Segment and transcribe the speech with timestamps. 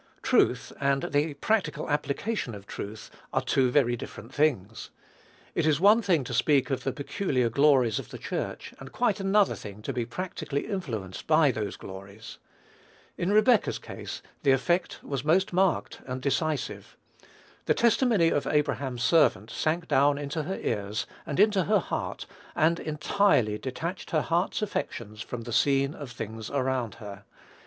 [0.23, 4.89] Truth, and the practical application of truth, are two very different things.
[5.53, 9.19] It is one thing to speak of the peculiar glories of the Church, and quite
[9.19, 12.39] another thing to be practically influenced by those glories.
[13.15, 16.97] In Rebekah's case, the effect was most marked and decisive.
[17.65, 22.25] The testimony of Abraham's servant sank down into her ears, and into her heart,
[22.55, 27.23] and entirely detached her heart's affections from the scene of things around her.